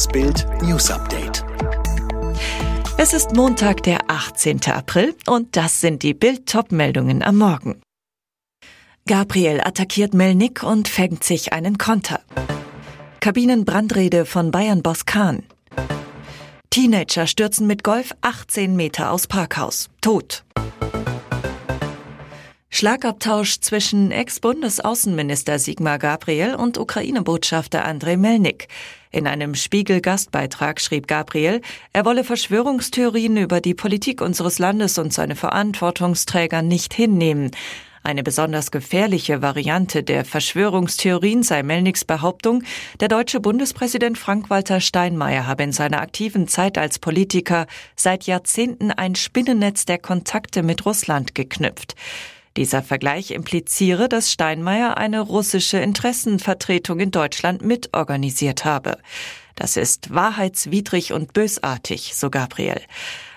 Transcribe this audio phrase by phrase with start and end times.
[0.00, 1.44] Das Bild News Update.
[2.96, 4.62] Es ist Montag, der 18.
[4.72, 7.82] April und das sind die Bild-Top-Meldungen am Morgen.
[9.06, 12.22] Gabriel attackiert Melnik und fängt sich einen Konter.
[13.20, 15.42] Kabinenbrandrede von Bayern-Boss Kahn.
[16.70, 19.90] Teenager stürzen mit Golf 18 Meter aus Parkhaus.
[20.00, 20.44] Tot.
[22.80, 28.68] Schlagabtausch zwischen Ex-Bundesaußenminister Sigmar Gabriel und Ukraine-Botschafter Andrei Melnik.
[29.10, 31.60] In einem Spiegel-Gastbeitrag schrieb Gabriel,
[31.92, 37.50] er wolle Verschwörungstheorien über die Politik unseres Landes und seine Verantwortungsträger nicht hinnehmen.
[38.02, 42.62] Eine besonders gefährliche Variante der Verschwörungstheorien sei Melniks Behauptung,
[42.98, 49.16] der deutsche Bundespräsident Frank-Walter Steinmeier habe in seiner aktiven Zeit als Politiker seit Jahrzehnten ein
[49.16, 51.94] Spinnennetz der Kontakte mit Russland geknüpft.
[52.60, 58.98] Dieser Vergleich impliziere, dass Steinmeier eine russische Interessenvertretung in Deutschland mitorganisiert habe.
[59.56, 62.82] Das ist wahrheitswidrig und bösartig, so Gabriel.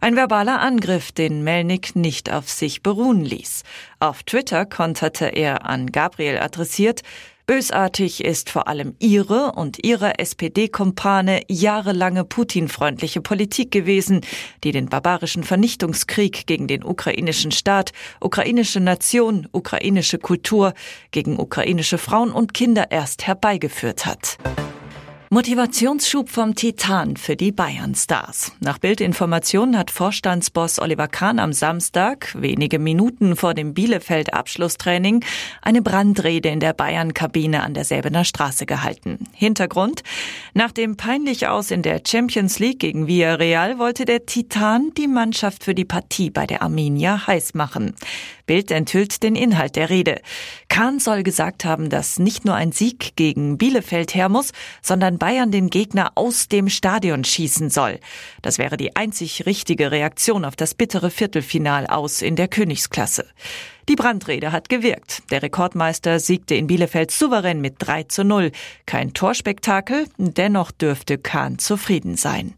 [0.00, 3.64] Ein verbaler Angriff, den Melnik nicht auf sich beruhen ließ.
[3.98, 7.02] Auf Twitter konterte er an Gabriel adressiert,
[7.48, 14.20] Bösartig ist vor allem ihre und ihrer SPD-Kumpane jahrelange Putin-freundliche Politik gewesen,
[14.64, 20.74] die den barbarischen Vernichtungskrieg gegen den ukrainischen Staat, ukrainische Nation, ukrainische Kultur,
[21.10, 24.36] gegen ukrainische Frauen und Kinder erst herbeigeführt hat.
[25.30, 28.52] Motivationsschub vom Titan für die Bayern-Stars.
[28.60, 35.22] Nach Bildinformationen hat Vorstandsboss Oliver Kahn am Samstag, wenige Minuten vor dem Bielefeld-Abschlusstraining,
[35.60, 39.18] eine Brandrede in der Bayern-Kabine an der Säbener Straße gehalten.
[39.34, 40.02] Hintergrund?
[40.54, 45.62] Nach dem peinlich aus in der Champions League gegen Villarreal wollte der Titan die Mannschaft
[45.62, 47.94] für die Partie bei der Arminia heiß machen.
[48.48, 50.20] Bild enthüllt den Inhalt der Rede.
[50.68, 55.52] Kahn soll gesagt haben, dass nicht nur ein Sieg gegen Bielefeld her muss, sondern Bayern
[55.52, 58.00] den Gegner aus dem Stadion schießen soll.
[58.42, 63.26] Das wäre die einzig richtige Reaktion auf das bittere Viertelfinal aus in der Königsklasse.
[63.88, 65.22] Die Brandrede hat gewirkt.
[65.30, 68.52] Der Rekordmeister siegte in Bielefeld souverän mit 3 zu 0.
[68.84, 72.52] Kein Torspektakel, dennoch dürfte Kahn zufrieden sein.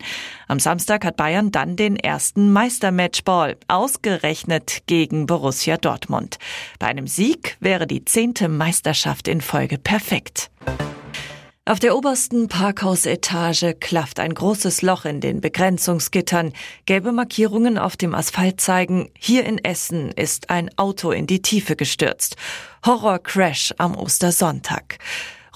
[0.49, 6.39] Am Samstag hat Bayern dann den ersten Meistermatchball, ausgerechnet gegen Borussia Dortmund.
[6.81, 10.51] Bei einem Sieg wäre die zehnte Meisterschaft in Folge perfekt.
[11.71, 16.53] Auf der obersten Parkhausetage klafft ein großes Loch in den Begrenzungsgittern.
[16.85, 21.77] Gelbe Markierungen auf dem Asphalt zeigen, hier in Essen ist ein Auto in die Tiefe
[21.77, 22.35] gestürzt.
[22.85, 24.99] Horrorcrash am Ostersonntag.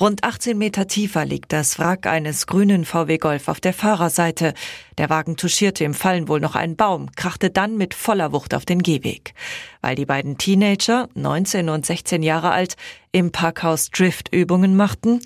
[0.01, 4.55] Rund 18 Meter tiefer liegt das Wrack eines grünen VW Golf auf der Fahrerseite.
[4.99, 8.65] Der Wagen touchierte im Fallen wohl noch einen Baum, krachte dann mit voller Wucht auf
[8.65, 9.35] den Gehweg.
[9.81, 12.77] Weil die beiden Teenager, 19 und 16 Jahre alt,
[13.11, 15.21] im Parkhaus Driftübungen machten,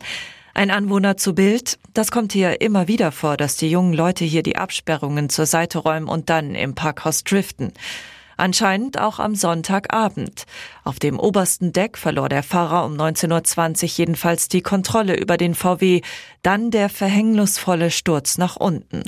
[0.59, 4.43] ein Anwohner zu Bild, das kommt hier immer wieder vor, dass die jungen Leute hier
[4.43, 7.73] die Absperrungen zur Seite räumen und dann im Parkhaus driften.
[8.39, 10.45] Anscheinend auch am Sonntagabend.
[10.85, 15.57] Auf dem obersten Deck verlor der Fahrer um 19.20 Uhr jedenfalls die Kontrolle über den
[15.57, 16.03] VW,
[16.43, 19.03] dann der verhängnisvolle Sturz nach unten.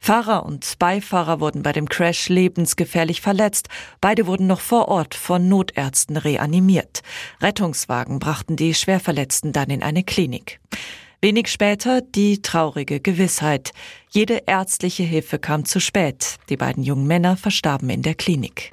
[0.00, 3.68] Fahrer und Beifahrer wurden bei dem Crash lebensgefährlich verletzt.
[4.00, 7.02] Beide wurden noch vor Ort von Notärzten reanimiert.
[7.40, 10.58] Rettungswagen brachten die Schwerverletzten dann in eine Klinik.
[11.24, 13.70] Wenig später die traurige Gewissheit.
[14.10, 16.34] Jede ärztliche Hilfe kam zu spät.
[16.48, 18.72] Die beiden jungen Männer verstarben in der Klinik.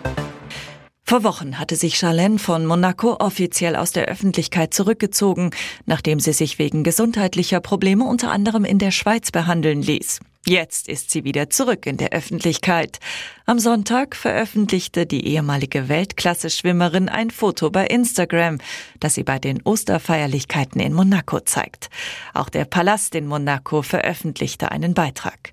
[1.03, 5.51] Vor Wochen hatte sich Charlene von Monaco offiziell aus der Öffentlichkeit zurückgezogen,
[5.85, 10.19] nachdem sie sich wegen gesundheitlicher Probleme unter anderem in der Schweiz behandeln ließ.
[10.45, 12.99] Jetzt ist sie wieder zurück in der Öffentlichkeit.
[13.45, 18.57] Am Sonntag veröffentlichte die ehemalige Weltklasse-Schwimmerin ein Foto bei Instagram,
[18.99, 21.89] das sie bei den Osterfeierlichkeiten in Monaco zeigt.
[22.33, 25.51] Auch der Palast in Monaco veröffentlichte einen Beitrag.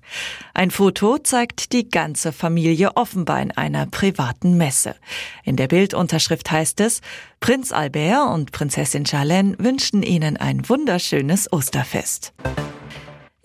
[0.53, 4.95] Ein Foto zeigt die ganze Familie offenbar in einer privaten Messe.
[5.43, 7.01] In der Bildunterschrift heißt es,
[7.41, 12.33] Prinz Albert und Prinzessin Charlene wünschen Ihnen ein wunderschönes Osterfest.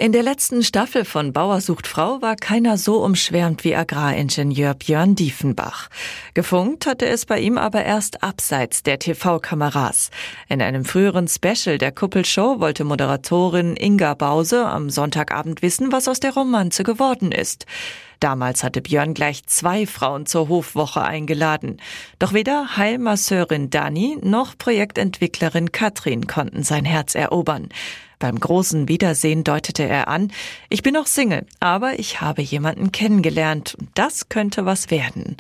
[0.03, 5.15] In der letzten Staffel von Bauer sucht Frau war keiner so umschwärmt wie Agraringenieur Björn
[5.15, 5.91] Diefenbach.
[6.35, 10.11] Gefunkt hatte es bei ihm aber erst abseits der TV-Kameras.
[10.49, 16.19] In einem früheren Special der Kuppelshow wollte Moderatorin Inga Bause am Sonntagabend wissen, was aus
[16.19, 17.67] der Romanze geworden ist.
[18.19, 21.77] Damals hatte Björn gleich zwei Frauen zur Hofwoche eingeladen.
[22.19, 27.69] Doch weder Heilmasseurin Dani noch Projektentwicklerin Katrin konnten sein Herz erobern.
[28.23, 30.31] Beim großen Wiedersehen deutete er an,
[30.69, 35.37] ich bin noch Single, aber ich habe jemanden kennengelernt und das könnte was werden.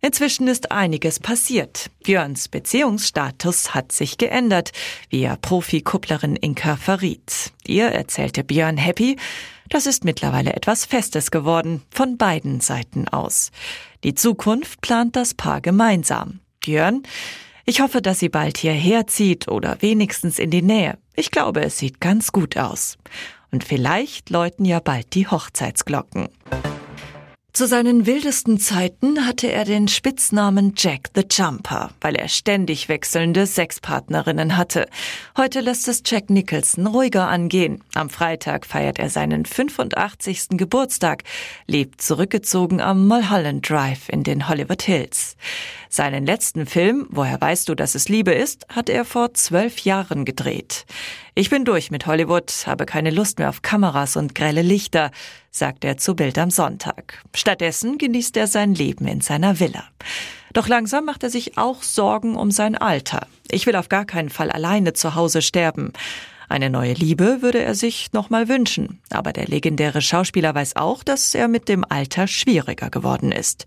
[0.00, 1.88] Inzwischen ist einiges passiert.
[2.02, 4.72] Björns Beziehungsstatus hat sich geändert,
[5.08, 7.52] wie er Profikupplerin Inka verriet.
[7.64, 9.16] Ihr erzählte Björn Happy,
[9.68, 13.52] das ist mittlerweile etwas Festes geworden, von beiden Seiten aus.
[14.02, 16.40] Die Zukunft plant das Paar gemeinsam.
[16.58, 17.04] Björn,
[17.66, 20.98] ich hoffe, dass sie bald hierher zieht oder wenigstens in die Nähe.
[21.16, 22.96] Ich glaube, es sieht ganz gut aus.
[23.50, 26.28] Und vielleicht läuten ja bald die Hochzeitsglocken.
[27.56, 33.46] Zu seinen wildesten Zeiten hatte er den Spitznamen Jack the Jumper, weil er ständig wechselnde
[33.46, 34.86] Sexpartnerinnen hatte.
[35.38, 37.82] Heute lässt es Jack Nicholson ruhiger angehen.
[37.94, 40.48] Am Freitag feiert er seinen 85.
[40.50, 41.24] Geburtstag,
[41.66, 45.34] lebt zurückgezogen am Mulholland Drive in den Hollywood Hills.
[45.88, 50.24] Seinen letzten Film, Woher weißt du, dass es Liebe ist, hat er vor zwölf Jahren
[50.24, 50.86] gedreht.
[51.34, 55.10] Ich bin durch mit Hollywood, habe keine Lust mehr auf Kameras und grelle Lichter,
[55.50, 57.22] sagt er zu Bild am Sonntag.
[57.34, 59.84] Stattdessen genießt er sein Leben in seiner Villa.
[60.52, 63.26] Doch langsam macht er sich auch Sorgen um sein Alter.
[63.50, 65.92] Ich will auf gar keinen Fall alleine zu Hause sterben.
[66.48, 69.00] Eine neue Liebe würde er sich noch mal wünschen.
[69.10, 73.66] Aber der legendäre Schauspieler weiß auch, dass er mit dem Alter schwieriger geworden ist.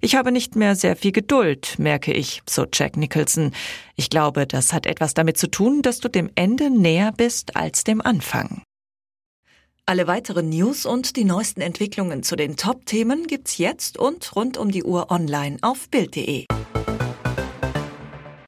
[0.00, 3.52] Ich habe nicht mehr sehr viel Geduld, merke ich, so Jack Nicholson.
[3.96, 7.84] Ich glaube, das hat etwas damit zu tun, dass du dem Ende näher bist als
[7.84, 8.62] dem Anfang.
[9.86, 14.70] Alle weiteren News und die neuesten Entwicklungen zu den Top-Themen gibt's jetzt und rund um
[14.70, 16.44] die Uhr online auf Bild.de.